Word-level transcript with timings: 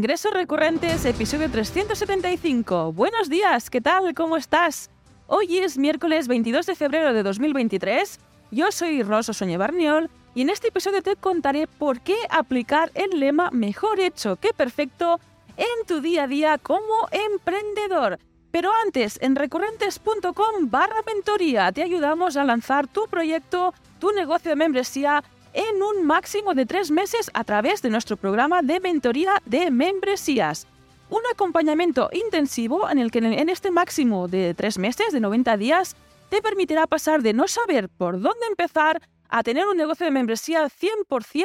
Ingresos 0.00 0.32
Recurrentes, 0.32 1.04
episodio 1.04 1.50
375. 1.50 2.90
Buenos 2.94 3.28
días, 3.28 3.68
¿qué 3.68 3.82
tal? 3.82 4.14
¿Cómo 4.14 4.38
estás? 4.38 4.88
Hoy 5.26 5.58
es 5.58 5.76
miércoles 5.76 6.26
22 6.26 6.64
de 6.64 6.74
febrero 6.74 7.12
de 7.12 7.22
2023. 7.22 8.18
Yo 8.50 8.72
soy 8.72 9.02
Rosa 9.02 9.34
Soñé 9.34 9.58
Barniol 9.58 10.08
y 10.34 10.40
en 10.40 10.48
este 10.48 10.68
episodio 10.68 11.02
te 11.02 11.16
contaré 11.16 11.66
por 11.66 12.00
qué 12.00 12.16
aplicar 12.30 12.90
el 12.94 13.20
lema 13.20 13.50
mejor 13.50 14.00
hecho 14.00 14.36
que 14.36 14.54
perfecto 14.54 15.20
en 15.58 15.86
tu 15.86 16.00
día 16.00 16.22
a 16.22 16.28
día 16.28 16.56
como 16.56 17.06
emprendedor. 17.10 18.18
Pero 18.50 18.70
antes, 18.82 19.18
en 19.20 19.36
recurrentes.com 19.36 20.70
barra 20.70 21.02
mentoría 21.06 21.72
te 21.72 21.82
ayudamos 21.82 22.38
a 22.38 22.44
lanzar 22.44 22.86
tu 22.86 23.06
proyecto, 23.06 23.74
tu 23.98 24.12
negocio 24.12 24.48
de 24.48 24.56
membresía 24.56 25.22
en 25.52 25.82
un 25.82 26.06
máximo 26.06 26.54
de 26.54 26.66
tres 26.66 26.90
meses 26.90 27.30
a 27.34 27.44
través 27.44 27.82
de 27.82 27.90
nuestro 27.90 28.16
programa 28.16 28.62
de 28.62 28.80
mentoría 28.80 29.42
de 29.46 29.70
membresías. 29.70 30.66
Un 31.08 31.22
acompañamiento 31.32 32.08
intensivo 32.12 32.88
en 32.88 32.98
el 32.98 33.10
que 33.10 33.18
en 33.18 33.48
este 33.48 33.70
máximo 33.70 34.28
de 34.28 34.54
tres 34.54 34.78
meses, 34.78 35.12
de 35.12 35.20
90 35.20 35.56
días, 35.56 35.96
te 36.28 36.40
permitirá 36.40 36.86
pasar 36.86 37.22
de 37.22 37.32
no 37.32 37.48
saber 37.48 37.88
por 37.88 38.20
dónde 38.20 38.46
empezar 38.48 39.02
a 39.28 39.42
tener 39.42 39.66
un 39.66 39.76
negocio 39.76 40.06
de 40.06 40.12
membresía 40.12 40.68
100% 40.68 41.44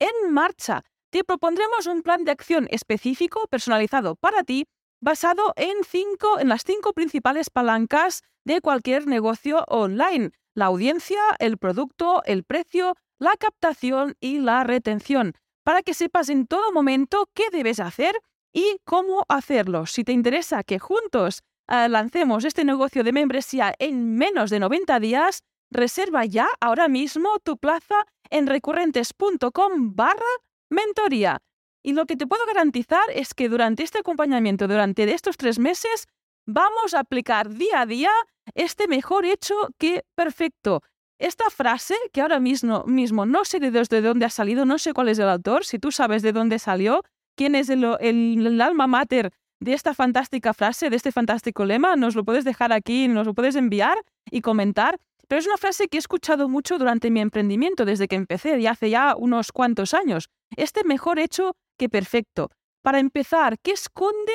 en 0.00 0.32
marcha. 0.32 0.84
Te 1.10 1.24
propondremos 1.24 1.86
un 1.86 2.02
plan 2.02 2.24
de 2.24 2.32
acción 2.32 2.68
específico, 2.70 3.46
personalizado 3.48 4.14
para 4.16 4.42
ti, 4.44 4.66
basado 5.00 5.54
en, 5.56 5.76
cinco, 5.84 6.38
en 6.38 6.48
las 6.48 6.62
cinco 6.64 6.92
principales 6.92 7.48
palancas 7.50 8.22
de 8.44 8.60
cualquier 8.60 9.06
negocio 9.06 9.64
online. 9.68 10.32
La 10.54 10.66
audiencia, 10.66 11.20
el 11.38 11.56
producto, 11.56 12.22
el 12.24 12.44
precio, 12.44 12.94
la 13.18 13.36
captación 13.36 14.16
y 14.20 14.38
la 14.38 14.64
retención, 14.64 15.34
para 15.64 15.82
que 15.82 15.94
sepas 15.94 16.28
en 16.28 16.46
todo 16.46 16.72
momento 16.72 17.28
qué 17.34 17.50
debes 17.50 17.80
hacer 17.80 18.18
y 18.52 18.78
cómo 18.84 19.24
hacerlo. 19.28 19.86
Si 19.86 20.04
te 20.04 20.12
interesa 20.12 20.62
que 20.62 20.78
juntos 20.78 21.42
eh, 21.68 21.88
lancemos 21.88 22.44
este 22.44 22.64
negocio 22.64 23.04
de 23.04 23.12
membresía 23.12 23.74
en 23.78 24.16
menos 24.16 24.50
de 24.50 24.60
90 24.60 25.00
días, 25.00 25.42
reserva 25.70 26.24
ya 26.24 26.48
ahora 26.60 26.88
mismo 26.88 27.38
tu 27.44 27.58
plaza 27.58 28.06
en 28.30 28.46
recurrentes.com 28.46 29.94
barra 29.94 30.22
mentoría. 30.70 31.42
Y 31.82 31.92
lo 31.92 32.06
que 32.06 32.16
te 32.16 32.26
puedo 32.26 32.44
garantizar 32.46 33.04
es 33.14 33.34
que 33.34 33.48
durante 33.48 33.82
este 33.82 33.98
acompañamiento, 33.98 34.66
durante 34.66 35.10
estos 35.12 35.36
tres 35.36 35.58
meses, 35.58 36.06
vamos 36.46 36.94
a 36.94 37.00
aplicar 37.00 37.50
día 37.50 37.82
a 37.82 37.86
día 37.86 38.10
este 38.54 38.88
mejor 38.88 39.24
hecho 39.26 39.54
que 39.78 40.04
perfecto. 40.14 40.82
Esta 41.18 41.50
frase, 41.50 41.96
que 42.12 42.20
ahora 42.20 42.38
mismo, 42.38 42.84
mismo 42.86 43.26
no 43.26 43.44
sé 43.44 43.58
de 43.58 44.00
dónde 44.00 44.24
ha 44.24 44.30
salido, 44.30 44.64
no 44.64 44.78
sé 44.78 44.92
cuál 44.94 45.08
es 45.08 45.18
el 45.18 45.28
autor, 45.28 45.64
si 45.64 45.78
tú 45.78 45.90
sabes 45.90 46.22
de 46.22 46.32
dónde 46.32 46.60
salió, 46.60 47.02
quién 47.34 47.56
es 47.56 47.68
el, 47.68 48.60
alma 48.60 48.86
mater 48.86 49.32
de 49.60 49.72
esta 49.72 49.94
fantástica 49.94 50.54
frase, 50.54 50.90
de 50.90 50.96
este 50.96 51.10
fantástico 51.10 51.64
lema, 51.64 51.96
nos 51.96 52.14
lo 52.14 52.24
puedes 52.24 52.44
dejar 52.44 52.72
aquí, 52.72 53.08
nos 53.08 53.26
lo 53.26 53.34
puedes 53.34 53.56
enviar 53.56 53.98
y 54.30 54.42
comentar. 54.42 54.98
Pero 55.26 55.40
es 55.40 55.46
una 55.46 55.56
frase 55.56 55.88
que 55.88 55.98
he 55.98 56.00
escuchado 56.00 56.48
mucho 56.48 56.78
durante 56.78 57.10
mi 57.10 57.20
emprendimiento, 57.20 57.84
desde 57.84 58.06
que 58.06 58.16
empecé, 58.16 58.58
y 58.60 58.66
hace 58.68 58.90
ya 58.90 59.16
unos 59.16 59.50
cuantos 59.50 59.94
años. 59.94 60.28
Este 60.56 60.84
mejor 60.84 61.18
hecho 61.18 61.56
que 61.76 61.88
perfecto. 61.88 62.50
Para 62.82 63.00
empezar, 63.00 63.58
¿qué 63.58 63.72
esconde 63.72 64.32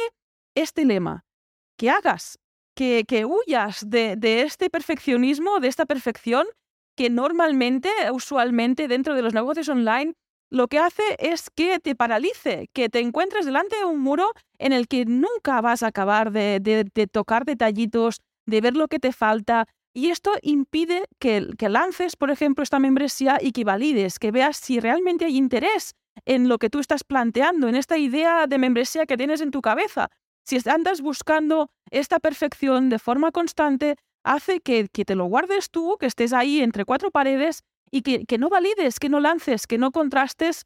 este 0.54 0.84
lema? 0.84 1.24
Que 1.78 1.90
hagas, 1.90 2.38
que, 2.76 3.06
que 3.08 3.26
huyas 3.26 3.90
de, 3.90 4.16
de 4.18 4.42
este 4.42 4.70
perfeccionismo, 4.70 5.62
de 5.62 5.70
esta 5.70 5.86
perfección 5.86 6.46
que 6.96 7.10
normalmente, 7.10 7.90
usualmente 8.12 8.88
dentro 8.88 9.16
de 9.16 9.22
los 9.22 9.34
negocios 9.34 9.70
online, 9.70 10.14
lo 10.50 10.68
que 10.68 10.78
hace 10.78 11.04
es 11.18 11.50
que 11.50 11.80
te 11.80 11.96
paralice, 11.96 12.70
que 12.74 12.88
te 12.88 13.00
encuentres 13.00 13.46
delante 13.46 13.76
de 13.76 13.86
un 13.86 14.00
muro 14.00 14.34
en 14.60 14.72
el 14.72 14.88
que 14.88 15.06
nunca 15.06 15.60
vas 15.62 15.82
a 15.82 15.88
acabar 15.88 16.32
de, 16.32 17.10
tocar 17.12 17.46
detallitos, 17.46 18.22
de 18.46 18.62
ver 18.62 18.76
lo 18.76 18.88
que 18.88 19.00
te 19.00 19.14
falta. 19.14 19.66
Y 19.96 20.10
esto 20.10 20.32
impide 20.44 21.06
que, 21.20 21.48
que 21.58 21.70
lances, 21.70 22.16
por 22.16 22.30
ejemplo, 22.30 22.64
esta 22.64 22.80
membresía 22.80 23.40
y 23.42 23.52
que 23.52 23.64
valides, 23.64 24.20
que 24.20 24.32
veas 24.32 24.58
si 24.58 24.80
realmente 24.80 25.26
hay 25.26 25.38
interés 25.38 25.96
en 26.26 26.48
lo 26.48 26.60
que 26.60 26.70
tú 26.70 26.80
estás 26.80 27.04
planteando, 27.04 27.68
en 27.68 27.76
esta 27.76 27.98
idea 27.98 28.46
de 28.46 28.58
membresía 28.60 29.08
que 29.08 29.18
tienes 29.18 29.42
en 29.42 29.50
tu 29.50 29.62
cabeza. 29.62 30.10
Si 30.46 30.58
andas 30.70 31.02
buscando 31.02 31.70
esta 31.90 32.20
perfección 32.20 32.90
de 32.90 33.00
forma 33.00 33.32
constante, 33.32 33.96
hace 34.24 34.60
que, 34.60 34.88
te 34.88 35.16
lo 35.16 35.26
guardes 35.26 35.70
tú, 35.70 35.98
que 36.00 36.06
estés 36.06 36.34
ahí 36.34 36.62
entre 36.62 36.86
cuatro 36.86 37.12
paredes 37.12 37.64
y 37.92 38.02
que, 38.02 38.26
que 38.26 38.38
no 38.38 38.50
valides, 38.50 39.00
que 39.00 39.10
no 39.10 39.20
lances, 39.20 39.68
que 39.68 39.78
no 39.78 39.92
contrastes 39.92 40.66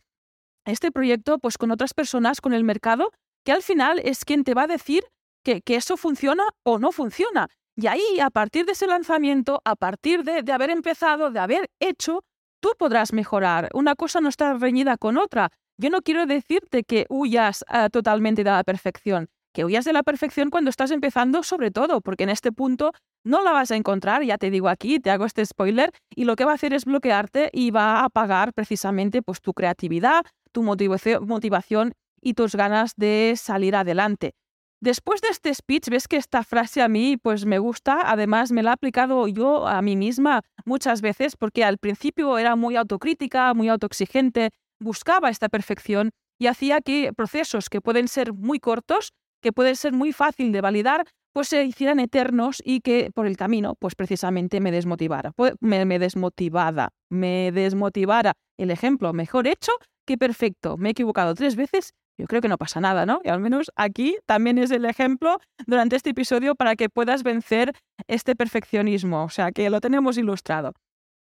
este 0.66 0.92
proyecto 0.92 1.40
pues, 1.40 1.58
con 1.58 1.72
otras 1.72 1.94
personas, 1.94 2.42
con 2.42 2.54
el 2.54 2.64
mercado, 2.64 3.12
que 3.44 3.52
al 3.52 3.64
final 3.64 4.00
es 4.04 4.26
quien 4.26 4.44
te 4.44 4.54
va 4.54 4.64
a 4.64 4.68
decir 4.68 5.04
que, 5.44 5.62
que 5.62 5.76
eso 5.76 5.98
funciona 5.98 6.44
o 6.64 6.80
no 6.80 6.92
funciona. 6.92 7.50
Y 7.76 7.88
ahí, 7.88 8.20
a 8.22 8.30
partir 8.30 8.66
de 8.66 8.72
ese 8.72 8.88
lanzamiento, 8.88 9.62
a 9.64 9.76
partir 9.76 10.24
de, 10.24 10.42
de 10.42 10.52
haber 10.52 10.70
empezado, 10.72 11.30
de 11.32 11.40
haber 11.40 11.70
hecho, 11.80 12.24
tú 12.60 12.70
podrás 12.78 13.14
mejorar. 13.14 13.70
Una 13.74 13.96
cosa 13.96 14.20
no 14.20 14.30
está 14.30 14.54
reñida 14.56 14.98
con 14.98 15.18
otra. 15.18 15.52
Yo 15.78 15.90
no 15.90 16.02
quiero 16.02 16.26
decirte 16.26 16.84
que 16.84 17.06
huyas 17.10 17.64
ah, 17.68 17.90
totalmente 17.90 18.44
de 18.44 18.50
la 18.50 18.64
perfección, 18.64 19.30
que 19.54 19.64
huyas 19.64 19.86
de 19.86 19.94
la 19.94 20.04
perfección 20.04 20.50
cuando 20.50 20.70
estás 20.70 20.90
empezando 20.90 21.44
sobre 21.44 21.70
todo, 21.72 22.02
porque 22.02 22.24
en 22.24 22.30
este 22.30 22.52
punto 22.52 22.94
no 23.28 23.44
la 23.44 23.52
vas 23.52 23.72
a 23.72 23.76
encontrar, 23.76 24.24
ya 24.24 24.38
te 24.38 24.50
digo 24.50 24.70
aquí, 24.70 25.00
te 25.00 25.12
hago 25.12 25.26
este 25.26 25.46
spoiler, 25.46 25.92
y 26.16 26.24
lo 26.24 26.36
que 26.36 26.46
va 26.46 26.52
a 26.52 26.56
hacer 26.56 26.74
es 26.74 26.86
bloquearte 26.86 27.50
y 27.54 27.72
va 27.72 28.00
a 28.00 28.06
apagar 28.06 28.54
precisamente 28.54 29.22
pues, 29.22 29.42
tu 29.42 29.54
creatividad, 29.54 30.26
tu 30.52 30.64
motivación 30.64 31.94
y 32.22 32.34
tus 32.34 32.56
ganas 32.56 32.94
de 32.96 33.34
salir 33.38 33.76
adelante. 33.76 34.34
Después 34.80 35.22
de 35.22 35.30
este 35.30 35.54
speech, 35.54 35.90
ves 35.90 36.08
que 36.08 36.18
esta 36.18 36.44
frase 36.44 36.82
a 36.82 36.88
mí 36.88 37.18
pues 37.18 37.46
me 37.46 37.58
gusta, 37.58 38.00
además 38.06 38.52
me 38.52 38.62
la 38.62 38.70
he 38.70 38.74
aplicado 38.74 39.28
yo 39.28 39.68
a 39.68 39.82
mí 39.82 39.96
misma 39.96 40.42
muchas 40.66 41.02
veces 41.02 41.36
porque 41.36 41.64
al 41.64 41.80
principio 41.80 42.38
era 42.38 42.56
muy 42.56 42.76
autocrítica, 42.76 43.56
muy 43.56 43.70
autoexigente, 43.70 44.52
buscaba 44.80 45.32
esta 45.32 45.50
perfección 45.50 46.12
y 46.38 46.46
hacía 46.46 46.82
que 46.82 47.12
procesos 47.12 47.70
que 47.70 47.82
pueden 47.82 48.08
ser 48.08 48.34
muy 48.34 48.60
cortos, 48.60 49.14
que 49.42 49.52
pueden 49.52 49.76
ser 49.76 49.94
muy 49.94 50.14
fácil 50.14 50.52
de 50.52 50.62
validar, 50.62 51.08
pues 51.38 51.50
se 51.50 51.64
hicieran 51.64 52.00
eternos 52.00 52.64
y 52.66 52.82
que 52.82 53.12
por 53.14 53.28
el 53.28 53.38
camino, 53.38 53.76
pues 53.76 53.94
precisamente 53.94 54.60
me 54.60 54.72
desmotivara, 54.72 55.34
me, 55.60 55.86
me 55.86 56.00
desmotivada, 56.00 56.90
me 57.12 57.52
desmotivara. 57.52 58.34
El 58.58 58.72
ejemplo, 58.72 59.14
mejor 59.14 59.46
hecho 59.46 59.72
que 60.08 60.18
perfecto. 60.18 60.78
Me 60.78 60.90
he 60.90 60.92
equivocado 60.94 61.36
tres 61.36 61.56
veces, 61.56 61.94
yo 62.18 62.26
creo 62.26 62.42
que 62.42 62.48
no 62.48 62.58
pasa 62.58 62.82
nada, 62.82 63.06
¿no? 63.06 63.22
Y 63.24 63.30
al 63.30 63.40
menos 63.40 63.72
aquí 63.76 64.18
también 64.26 64.58
es 64.58 64.72
el 64.72 64.84
ejemplo 64.86 65.40
durante 65.68 65.96
este 65.96 66.10
episodio 66.10 66.56
para 66.56 66.76
que 66.76 66.90
puedas 66.90 67.22
vencer 67.22 67.72
este 68.08 68.36
perfeccionismo, 68.36 69.26
o 69.26 69.30
sea, 69.30 69.52
que 69.52 69.70
lo 69.70 69.80
tenemos 69.80 70.18
ilustrado. 70.18 70.74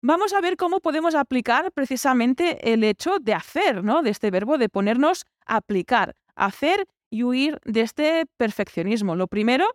Vamos 0.03 0.31
a 0.33 0.41
ver 0.41 0.57
cómo 0.57 0.79
podemos 0.79 1.15
aplicar 1.15 1.71
precisamente 1.71 2.71
el 2.71 2.83
hecho 2.83 3.17
de 3.19 3.33
hacer, 3.33 3.83
¿no? 3.83 4.03
De 4.03 4.11
este 4.11 4.29
verbo 4.29 4.59
de 4.59 4.69
ponernos 4.69 5.25
a 5.47 5.55
aplicar, 5.55 6.13
hacer 6.35 6.85
y 7.09 7.23
huir 7.23 7.59
de 7.65 7.81
este 7.81 8.25
perfeccionismo. 8.37 9.15
Lo 9.15 9.25
primero 9.25 9.65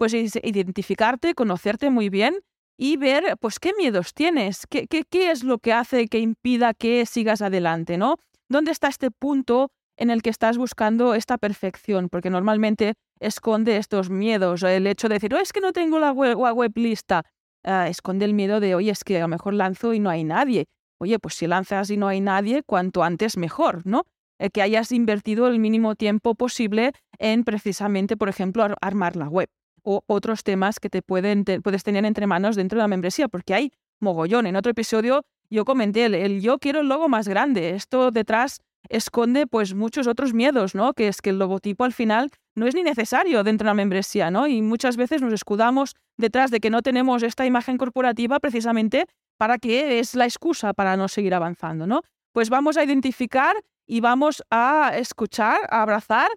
pues 0.00 0.14
identificarte, 0.14 1.34
conocerte 1.34 1.90
muy 1.90 2.08
bien 2.08 2.38
y 2.78 2.96
ver, 2.96 3.36
pues, 3.38 3.58
qué 3.58 3.74
miedos 3.76 4.14
tienes, 4.14 4.66
qué, 4.66 4.86
qué, 4.86 5.04
qué 5.04 5.30
es 5.30 5.44
lo 5.44 5.58
que 5.58 5.74
hace 5.74 6.08
que 6.08 6.20
impida 6.20 6.72
que 6.72 7.04
sigas 7.04 7.42
adelante, 7.42 7.98
¿no? 7.98 8.16
¿Dónde 8.48 8.70
está 8.70 8.88
este 8.88 9.10
punto 9.10 9.72
en 9.98 10.08
el 10.08 10.22
que 10.22 10.30
estás 10.30 10.56
buscando 10.56 11.12
esta 11.12 11.36
perfección? 11.36 12.08
Porque 12.08 12.30
normalmente 12.30 12.94
esconde 13.20 13.76
estos 13.76 14.08
miedos, 14.08 14.62
el 14.62 14.86
hecho 14.86 15.10
de 15.10 15.16
decir, 15.16 15.34
oh, 15.34 15.38
es 15.38 15.52
que 15.52 15.60
no 15.60 15.74
tengo 15.74 15.98
la 15.98 16.12
web, 16.12 16.72
lista, 16.76 17.26
ah, 17.62 17.86
esconde 17.86 18.24
el 18.24 18.32
miedo 18.32 18.58
de, 18.58 18.74
oye, 18.74 18.92
es 18.92 19.04
que 19.04 19.18
a 19.18 19.20
lo 19.20 19.28
mejor 19.28 19.52
lanzo 19.52 19.92
y 19.92 20.00
no 20.00 20.08
hay 20.08 20.24
nadie. 20.24 20.64
Oye, 20.98 21.18
pues 21.18 21.34
si 21.34 21.46
lanzas 21.46 21.90
y 21.90 21.98
no 21.98 22.08
hay 22.08 22.22
nadie, 22.22 22.62
cuanto 22.62 23.04
antes 23.04 23.36
mejor, 23.36 23.82
¿no? 23.84 24.04
Eh, 24.38 24.48
que 24.48 24.62
hayas 24.62 24.92
invertido 24.92 25.46
el 25.46 25.58
mínimo 25.58 25.94
tiempo 25.94 26.34
posible 26.34 26.92
en 27.18 27.44
precisamente, 27.44 28.16
por 28.16 28.30
ejemplo, 28.30 28.66
armar 28.80 29.16
la 29.16 29.28
web 29.28 29.50
o 29.82 30.02
otros 30.06 30.42
temas 30.42 30.80
que 30.80 30.90
te 30.90 31.02
pueden 31.02 31.44
puedes 31.62 31.82
tener 31.82 32.04
entre 32.04 32.26
manos 32.26 32.56
dentro 32.56 32.78
de 32.78 32.82
la 32.82 32.88
membresía, 32.88 33.28
porque 33.28 33.54
hay 33.54 33.72
mogollón. 34.00 34.46
En 34.46 34.56
otro 34.56 34.70
episodio 34.70 35.22
yo 35.50 35.64
comenté 35.64 36.06
el, 36.06 36.40
yo 36.40 36.58
quiero 36.58 36.80
el 36.80 36.88
logo 36.88 37.08
más 37.08 37.28
grande. 37.28 37.70
Esto 37.70 38.10
detrás 38.10 38.60
esconde 38.88 39.46
pues 39.46 39.74
muchos 39.74 40.06
otros 40.06 40.32
miedos, 40.32 40.74
¿no? 40.74 40.94
Que 40.94 41.08
es 41.08 41.20
que 41.20 41.30
el 41.30 41.38
logotipo 41.38 41.84
al 41.84 41.92
final 41.92 42.30
no 42.54 42.66
es 42.66 42.74
ni 42.74 42.82
necesario 42.82 43.44
dentro 43.44 43.66
de 43.66 43.70
la 43.70 43.74
membresía, 43.74 44.30
¿no? 44.30 44.46
Y 44.46 44.62
muchas 44.62 44.96
veces 44.96 45.22
nos 45.22 45.32
escudamos 45.32 45.94
detrás 46.16 46.50
de 46.50 46.60
que 46.60 46.70
no 46.70 46.82
tenemos 46.82 47.22
esta 47.22 47.46
imagen 47.46 47.76
corporativa 47.76 48.40
precisamente 48.40 49.06
para 49.38 49.58
que 49.58 49.98
es 49.98 50.14
la 50.14 50.24
excusa 50.24 50.72
para 50.74 50.96
no 50.96 51.08
seguir 51.08 51.34
avanzando, 51.34 51.86
¿no? 51.86 52.02
Pues 52.32 52.50
vamos 52.50 52.76
a 52.76 52.84
identificar 52.84 53.56
y 53.86 54.00
vamos 54.00 54.42
a 54.50 54.92
escuchar, 54.96 55.60
a 55.70 55.82
abrazar 55.82 56.28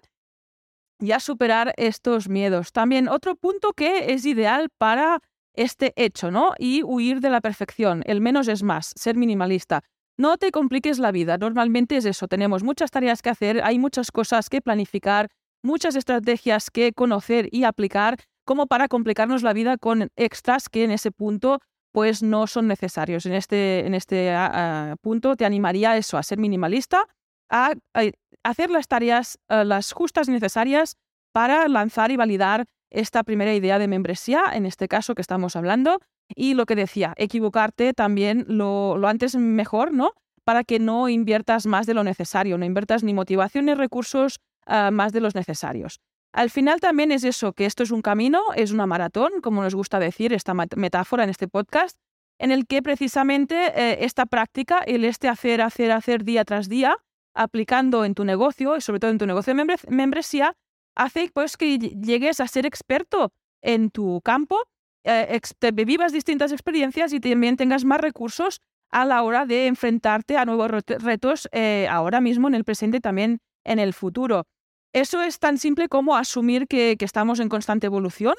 y 1.00 1.12
a 1.12 1.20
superar 1.20 1.74
estos 1.76 2.28
miedos. 2.28 2.72
También 2.72 3.08
otro 3.08 3.36
punto 3.36 3.72
que 3.72 4.12
es 4.12 4.24
ideal 4.24 4.68
para 4.78 5.20
este 5.54 5.92
hecho, 5.96 6.30
¿no? 6.30 6.54
Y 6.58 6.82
huir 6.82 7.20
de 7.20 7.30
la 7.30 7.40
perfección. 7.40 8.02
El 8.06 8.20
menos 8.20 8.48
es 8.48 8.62
más, 8.62 8.92
ser 8.96 9.16
minimalista. 9.16 9.82
no 10.16 10.36
te 10.38 10.52
compliques 10.52 11.00
la 11.00 11.10
vida. 11.10 11.38
Normalmente 11.38 11.96
es 11.96 12.04
eso, 12.04 12.28
tenemos 12.28 12.62
muchas 12.62 12.92
tareas 12.92 13.20
que 13.20 13.30
hacer, 13.30 13.60
hay 13.64 13.80
muchas 13.80 14.12
cosas 14.12 14.48
que 14.48 14.60
planificar, 14.60 15.28
muchas 15.62 15.96
estrategias 15.96 16.70
que 16.70 16.92
conocer 16.92 17.48
y 17.50 17.64
aplicar 17.64 18.16
como 18.44 18.66
para 18.66 18.86
complicarnos 18.86 19.42
la 19.42 19.52
vida 19.52 19.76
con 19.76 20.10
extras 20.16 20.68
que 20.68 20.84
en 20.84 20.92
ese 20.92 21.10
punto 21.10 21.58
pues 21.90 22.22
no 22.22 22.46
son 22.46 22.66
necesarios. 22.66 23.24
En 23.24 23.34
este, 23.34 23.86
en 23.86 23.94
este 23.94 24.30
ah, 24.32 24.96
punto 25.00 25.36
te 25.36 25.44
animaría 25.44 25.92
a 25.92 25.96
eso, 25.96 26.18
a 26.18 26.22
ser 26.22 26.38
minimalista, 26.38 27.06
a, 27.48 27.72
hacer 28.44 28.70
las 28.70 28.86
tareas 28.86 29.38
las 29.48 29.92
justas 29.92 30.28
y 30.28 30.30
necesarias 30.30 30.96
para 31.32 31.66
lanzar 31.66 32.12
y 32.12 32.16
validar 32.16 32.66
esta 32.90 33.24
primera 33.24 33.52
idea 33.52 33.78
de 33.78 33.88
membresía, 33.88 34.44
en 34.52 34.66
este 34.66 34.86
caso 34.86 35.14
que 35.14 35.22
estamos 35.22 35.56
hablando, 35.56 36.00
y 36.34 36.54
lo 36.54 36.64
que 36.64 36.76
decía, 36.76 37.12
equivocarte 37.16 37.92
también 37.92 38.44
lo, 38.48 38.96
antes 39.06 39.34
mejor, 39.36 39.92
¿no? 39.92 40.12
Para 40.44 40.64
que 40.64 40.78
no 40.78 41.08
inviertas 41.08 41.66
más 41.66 41.86
de 41.86 41.94
lo 41.94 42.04
necesario, 42.04 42.56
no 42.56 42.64
inviertas 42.64 43.02
ni 43.02 43.12
motivación 43.12 43.66
ni 43.66 43.74
recursos 43.74 44.40
ah, 44.66 44.90
más 44.90 45.12
de 45.12 45.20
los 45.20 45.34
necesarios. 45.34 46.00
Al 46.32 46.50
final 46.50 46.80
también 46.80 47.12
es 47.12 47.24
eso, 47.24 47.52
que 47.52 47.66
esto 47.66 47.82
es 47.82 47.90
un 47.90 48.02
camino, 48.02 48.40
es 48.56 48.72
una 48.72 48.86
maratón, 48.86 49.40
como 49.42 49.62
nos 49.62 49.74
gusta 49.74 49.98
decir 49.98 50.32
esta 50.32 50.54
metáfora 50.54 51.24
en 51.24 51.30
este 51.30 51.48
podcast, 51.48 51.96
en 52.38 52.50
el 52.50 52.66
que 52.66 52.82
precisamente 52.82 53.72
eh, 53.76 54.04
esta 54.04 54.26
práctica, 54.26 54.78
el 54.78 55.04
este 55.04 55.28
hacer, 55.28 55.62
hacer, 55.62 55.92
hacer 55.92 56.24
día 56.24 56.44
tras 56.44 56.68
día, 56.68 56.96
aplicando 57.34 58.04
en 58.04 58.14
tu 58.14 58.24
negocio, 58.24 58.76
y 58.76 58.80
sobre 58.80 59.00
todo 59.00 59.10
en 59.10 59.18
tu 59.18 59.26
negocio 59.26 59.54
de 59.54 59.76
membresía, 59.88 60.54
hace 60.94 61.30
pues 61.32 61.56
que 61.56 61.78
llegues 61.78 62.40
a 62.40 62.48
ser 62.48 62.66
experto 62.66 63.32
en 63.62 63.90
tu 63.90 64.20
campo, 64.22 64.62
eh, 65.04 65.40
vivas 65.72 66.12
distintas 66.12 66.52
experiencias 66.52 67.12
y 67.12 67.20
también 67.20 67.56
tengas 67.56 67.84
más 67.84 68.00
recursos 68.00 68.60
a 68.90 69.04
la 69.04 69.22
hora 69.22 69.44
de 69.44 69.66
enfrentarte 69.66 70.36
a 70.36 70.44
nuevos 70.44 70.70
retos 70.70 71.48
eh, 71.52 71.88
ahora 71.90 72.20
mismo, 72.20 72.48
en 72.48 72.54
el 72.54 72.64
presente 72.64 72.98
y 72.98 73.00
también 73.00 73.40
en 73.64 73.78
el 73.78 73.92
futuro. 73.92 74.46
Eso 74.92 75.20
es 75.22 75.40
tan 75.40 75.58
simple 75.58 75.88
como 75.88 76.16
asumir 76.16 76.68
que, 76.68 76.96
que 76.96 77.04
estamos 77.04 77.40
en 77.40 77.48
constante 77.48 77.86
evolución, 77.86 78.34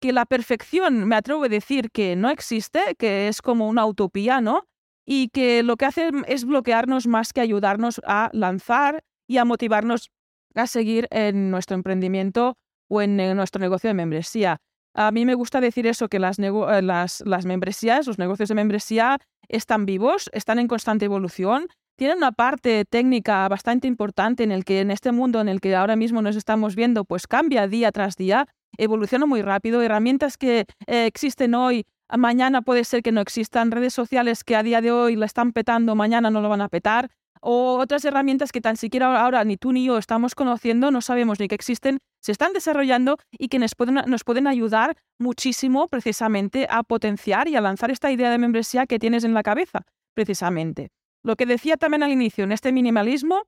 que 0.00 0.12
la 0.12 0.24
perfección, 0.24 1.06
me 1.08 1.16
atrevo 1.16 1.44
a 1.44 1.48
decir 1.48 1.90
que 1.90 2.14
no 2.14 2.30
existe, 2.30 2.94
que 2.98 3.28
es 3.28 3.42
como 3.42 3.68
una 3.68 3.84
utopía, 3.86 4.40
¿no? 4.40 4.68
Y 5.06 5.28
que 5.28 5.62
lo 5.62 5.76
que 5.76 5.86
hace 5.86 6.10
es 6.26 6.44
bloquearnos 6.44 7.06
más 7.06 7.32
que 7.32 7.40
ayudarnos 7.40 8.00
a 8.04 8.28
lanzar 8.32 9.04
y 9.28 9.38
a 9.38 9.44
motivarnos 9.44 10.10
a 10.54 10.66
seguir 10.66 11.06
en 11.10 11.50
nuestro 11.50 11.76
emprendimiento 11.76 12.56
o 12.88 13.02
en 13.02 13.16
nuestro 13.36 13.60
negocio 13.60 13.88
de 13.88 13.94
membresía. 13.94 14.58
A 14.94 15.10
mí 15.12 15.26
me 15.26 15.34
gusta 15.34 15.60
decir 15.60 15.86
eso, 15.86 16.08
que 16.08 16.18
las, 16.18 16.38
eh, 16.38 16.82
las 16.82 17.44
membresías, 17.44 18.06
los 18.06 18.18
negocios 18.18 18.48
de 18.48 18.54
membresía 18.54 19.18
están 19.48 19.84
vivos, 19.84 20.30
están 20.32 20.58
en 20.58 20.68
constante 20.68 21.04
evolución, 21.04 21.66
tienen 21.96 22.18
una 22.18 22.32
parte 22.32 22.84
técnica 22.84 23.48
bastante 23.48 23.88
importante 23.88 24.42
en 24.42 24.52
el 24.52 24.64
que 24.64 24.80
en 24.80 24.90
este 24.90 25.12
mundo 25.12 25.40
en 25.40 25.48
el 25.48 25.60
que 25.60 25.74
ahora 25.74 25.96
mismo 25.96 26.22
nos 26.22 26.36
estamos 26.36 26.76
viendo, 26.76 27.04
pues 27.04 27.26
cambia 27.26 27.68
día 27.68 27.92
tras 27.92 28.16
día, 28.16 28.46
evoluciona 28.78 29.26
muy 29.26 29.42
rápido, 29.42 29.82
herramientas 29.82 30.36
que 30.36 30.66
eh, 30.86 31.06
existen 31.06 31.54
hoy, 31.54 31.84
mañana 32.16 32.62
puede 32.62 32.84
ser 32.84 33.02
que 33.02 33.12
no 33.12 33.20
existan, 33.20 33.70
redes 33.70 33.94
sociales 33.94 34.44
que 34.44 34.56
a 34.56 34.62
día 34.62 34.80
de 34.80 34.92
hoy 34.92 35.16
la 35.16 35.26
están 35.26 35.52
petando, 35.52 35.94
mañana 35.94 36.30
no 36.30 36.40
lo 36.40 36.48
van 36.48 36.60
a 36.60 36.68
petar 36.68 37.10
o 37.40 37.78
otras 37.78 38.04
herramientas 38.04 38.50
que 38.50 38.60
tan 38.60 38.76
siquiera 38.76 39.20
ahora 39.20 39.44
ni 39.44 39.56
tú 39.56 39.72
ni 39.72 39.84
yo 39.84 39.98
estamos 39.98 40.34
conociendo, 40.34 40.90
no 40.90 41.00
sabemos 41.00 41.38
ni 41.38 41.46
que 41.46 41.54
existen, 41.54 41.98
se 42.20 42.32
están 42.32 42.52
desarrollando 42.52 43.18
y 43.30 43.46
que 43.46 43.60
nos 43.60 43.76
pueden, 43.76 43.94
nos 44.06 44.24
pueden 44.24 44.48
ayudar 44.48 44.96
muchísimo 45.18 45.86
precisamente 45.86 46.66
a 46.68 46.82
potenciar 46.82 47.46
y 47.46 47.54
a 47.54 47.60
lanzar 47.60 47.92
esta 47.92 48.10
idea 48.10 48.30
de 48.30 48.38
membresía 48.38 48.86
que 48.86 48.98
tienes 48.98 49.22
en 49.22 49.32
la 49.32 49.44
cabeza, 49.44 49.82
precisamente. 50.14 50.90
Lo 51.22 51.36
que 51.36 51.46
decía 51.46 51.76
también 51.76 52.02
al 52.02 52.10
inicio 52.10 52.42
en 52.42 52.52
este 52.52 52.72
minimalismo 52.72 53.44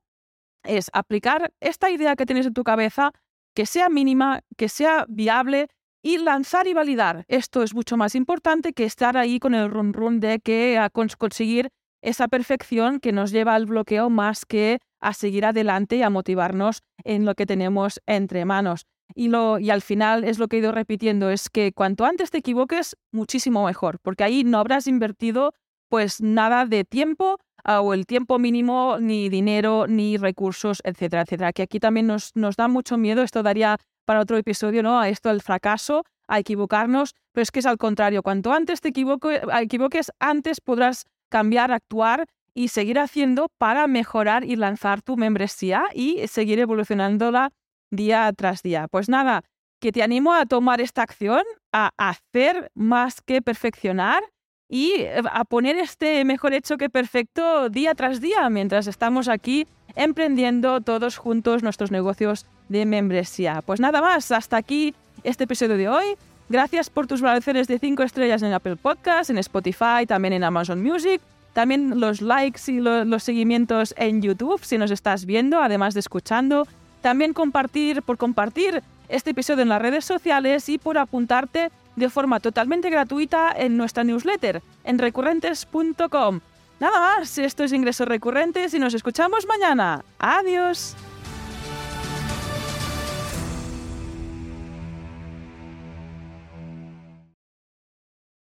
es 0.63 0.91
aplicar 0.93 1.53
esta 1.61 1.91
idea 1.91 2.15
que 2.15 2.27
tienes 2.27 2.47
en 2.47 2.55
tu 2.55 2.65
cabeza, 2.65 3.13
que 3.55 3.67
sea 3.67 3.89
mínima, 3.89 4.43
que 4.57 4.69
sea 4.69 5.07
viable 5.09 5.69
y 6.09 6.17
lanzar 6.17 6.67
y 6.67 6.73
validar. 6.73 7.27
Esto 7.29 7.63
es 7.63 7.75
mucho 7.75 7.99
más 7.99 8.15
importante 8.15 8.73
que 8.73 8.85
estar 8.85 9.19
ahí 9.19 9.39
con 9.39 9.55
el 9.55 9.71
run 9.71 9.93
run 9.93 10.21
de 10.21 10.41
que 10.41 10.79
a 10.79 10.89
conseguir 10.89 11.69
esa 12.01 12.29
perfección 12.29 12.99
que 12.99 13.13
nos 13.13 13.31
lleva 13.31 13.55
al 13.55 13.67
bloqueo 13.67 14.09
más 14.09 14.47
que 14.47 14.79
a 15.03 15.13
seguir 15.13 15.45
adelante 15.45 15.97
y 15.97 16.03
a 16.03 16.09
motivarnos 16.09 16.81
en 17.05 17.27
lo 17.27 17.35
que 17.35 17.45
tenemos 17.45 18.01
entre 18.07 18.47
manos. 18.47 18.87
Y, 19.15 19.29
lo, 19.29 19.59
y 19.59 19.69
al 19.69 19.83
final 19.83 20.25
es 20.25 20.39
lo 20.39 20.49
que 20.49 20.57
he 20.57 20.61
ido 20.61 20.73
repitiendo, 20.73 21.29
es 21.29 21.51
que 21.51 21.73
cuanto 21.73 22.07
antes 22.07 22.31
te 22.31 22.39
equivoques, 22.39 22.97
muchísimo 23.13 23.67
mejor, 23.67 23.99
porque 24.01 24.25
ahí 24.25 24.45
no 24.45 24.61
habrás 24.61 24.87
invertido 24.87 25.53
pues 25.91 26.23
nada 26.23 26.65
de 26.65 26.85
tiempo 26.85 27.37
ah, 27.65 27.83
o 27.83 27.93
el 27.93 28.07
tiempo 28.07 28.39
mínimo, 28.39 28.97
ni 28.99 29.29
dinero, 29.29 29.87
ni 29.87 30.17
recursos, 30.17 30.81
etcétera, 30.85 31.23
etcétera. 31.23 31.53
Que 31.53 31.63
aquí 31.63 31.81
también 31.81 32.07
nos, 32.07 32.35
nos 32.35 32.57
da 32.57 32.67
mucho 32.67 32.97
miedo, 32.97 33.23
esto 33.23 33.43
daría 33.43 33.77
para 34.09 34.21
otro 34.21 34.39
episodio, 34.39 34.83
¿no? 34.83 34.99
A 34.99 35.11
esto 35.11 35.29
del 35.29 35.43
fracaso, 35.43 36.03
a 36.29 36.39
equivocarnos, 36.39 37.15
pero 37.33 37.43
es 37.43 37.51
que 37.51 37.59
es 37.59 37.67
al 37.67 37.77
contrario, 37.77 38.23
cuanto 38.23 38.55
antes 38.55 38.81
te 38.81 38.89
equivoques, 38.89 40.13
antes 40.19 40.63
podrás 40.63 41.05
cambiar, 41.29 41.73
actuar 41.73 42.25
y 42.55 42.69
seguir 42.69 42.99
haciendo 42.99 43.51
para 43.59 43.87
mejorar 43.87 44.45
y 44.45 44.57
lanzar 44.57 45.03
tu 45.03 45.19
membresía 45.19 45.85
y 45.93 46.27
seguir 46.27 46.59
evolucionándola 46.59 47.51
día 47.91 48.33
tras 48.35 48.63
día. 48.63 48.89
Pues 48.89 49.11
nada, 49.11 49.43
que 49.79 49.93
te 49.93 50.03
animo 50.03 50.33
a 50.33 50.47
tomar 50.47 50.81
esta 50.81 51.03
acción, 51.03 51.43
a 51.75 51.91
hacer 51.99 52.71
más 52.75 53.21
que 53.21 53.43
perfeccionar 53.43 54.23
y 54.71 54.93
eh, 55.01 55.21
a 55.31 55.45
poner 55.45 55.77
este 55.77 56.25
mejor 56.25 56.55
hecho 56.55 56.79
que 56.79 56.89
perfecto 56.89 57.69
día 57.69 57.95
tras 57.95 58.23
día 58.23 58.49
mientras 58.49 58.87
estamos 58.87 59.29
aquí 59.29 59.67
emprendiendo 59.97 60.81
todos 60.81 61.19
juntos 61.19 61.63
nuestros 61.63 61.91
negocios 61.91 62.47
de 62.69 62.87
membresía. 62.87 63.63
Pues 63.65 63.81
nada 63.81 64.01
más, 64.01 64.31
hasta 64.31 64.57
aquí 64.57 64.95
este 65.25 65.45
episodio 65.45 65.77
de 65.77 65.89
hoy. 65.89 66.05
Gracias 66.49 66.89
por 66.89 67.07
tus 67.07 67.21
valoraciones 67.21 67.69
de 67.69 67.79
5 67.79 68.03
estrellas 68.03 68.43
en 68.43 68.53
Apple 68.53 68.77
Podcast, 68.77 69.31
en 69.31 69.39
Spotify, 69.39 70.07
también 70.07 70.33
en 70.33 70.45
Amazon 70.45 70.83
Music. 70.83 71.21
También 71.53 72.01
los 72.01 72.23
likes 72.23 72.61
y 72.69 72.81
los 72.81 73.23
seguimientos 73.23 73.95
en 73.97 74.23
YouTube 74.23 74.65
si 74.65 74.79
nos 74.79 74.91
estás 74.91 75.25
viendo, 75.25 75.61
además 75.61 75.95
de 75.95 76.01
escuchando. 76.01 76.67
También 77.01 77.33
compartir 77.33 78.03
por 78.03 78.17
compartir 78.17 78.83
este 79.09 79.31
episodio 79.31 79.63
en 79.63 79.69
las 79.69 79.83
redes 79.83 80.05
sociales 80.05 80.69
y 80.69 80.79
por 80.79 80.99
apuntarte 80.99 81.71
de 81.97 82.11
forma 82.11 82.41
totalmente 82.41 82.91
gratuita 82.91 83.53
en 83.57 83.77
nuestra 83.77 84.05
newsletter 84.05 84.63
en 84.85 84.99
recurrentes.com. 84.99 86.41
Nada 86.81 87.01
más, 87.01 87.39
esto 87.39 87.65
es 87.65 87.73
Ingresos 87.73 88.07
Recurrentes 88.07 88.73
y 88.73 88.79
nos 88.79 88.95
escuchamos 88.95 89.47
mañana. 89.47 90.05
Adiós. 90.19 90.95